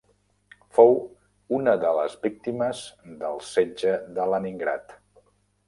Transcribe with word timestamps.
Fou 0.77 0.95
una 1.57 1.75
de 1.83 1.91
les 1.99 2.17
víctimes 2.25 2.81
del 3.21 3.39
setge 3.51 3.95
de 4.19 4.29
Leningrad. 4.35 5.01